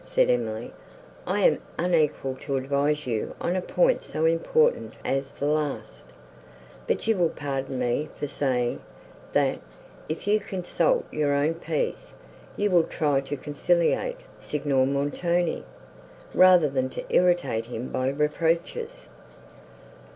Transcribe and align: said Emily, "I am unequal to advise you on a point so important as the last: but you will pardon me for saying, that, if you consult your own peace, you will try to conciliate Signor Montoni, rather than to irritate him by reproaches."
said 0.03 0.31
Emily, 0.31 0.73
"I 1.27 1.41
am 1.41 1.61
unequal 1.77 2.35
to 2.37 2.55
advise 2.57 3.05
you 3.05 3.35
on 3.39 3.55
a 3.55 3.61
point 3.61 4.01
so 4.01 4.25
important 4.25 4.95
as 5.05 5.33
the 5.33 5.45
last: 5.45 6.07
but 6.87 7.05
you 7.05 7.15
will 7.15 7.29
pardon 7.29 7.77
me 7.77 8.09
for 8.15 8.25
saying, 8.25 8.81
that, 9.33 9.59
if 10.09 10.25
you 10.25 10.39
consult 10.39 11.05
your 11.11 11.33
own 11.35 11.53
peace, 11.53 12.13
you 12.57 12.71
will 12.71 12.85
try 12.85 13.21
to 13.21 13.37
conciliate 13.37 14.17
Signor 14.41 14.87
Montoni, 14.87 15.63
rather 16.33 16.67
than 16.67 16.89
to 16.89 17.05
irritate 17.15 17.67
him 17.67 17.89
by 17.89 18.07
reproaches." 18.09 19.07